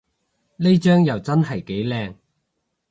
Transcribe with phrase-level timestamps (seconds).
[0.55, 2.15] 呢張又真係幾靚